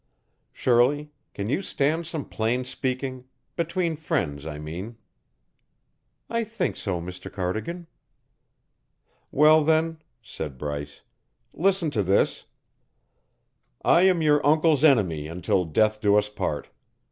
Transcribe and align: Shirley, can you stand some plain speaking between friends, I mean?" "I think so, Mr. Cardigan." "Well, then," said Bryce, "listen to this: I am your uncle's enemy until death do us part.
Shirley, 0.51 1.11
can 1.35 1.47
you 1.49 1.61
stand 1.61 2.07
some 2.07 2.25
plain 2.25 2.65
speaking 2.65 3.25
between 3.55 3.95
friends, 3.95 4.47
I 4.47 4.57
mean?" 4.57 4.97
"I 6.27 6.43
think 6.43 6.75
so, 6.75 6.99
Mr. 6.99 7.31
Cardigan." 7.31 7.85
"Well, 9.31 9.63
then," 9.63 10.01
said 10.23 10.57
Bryce, 10.57 11.01
"listen 11.53 11.91
to 11.91 12.01
this: 12.01 12.45
I 13.85 14.01
am 14.07 14.23
your 14.23 14.43
uncle's 14.43 14.83
enemy 14.83 15.27
until 15.27 15.65
death 15.65 16.01
do 16.01 16.15
us 16.15 16.29
part. 16.29 16.69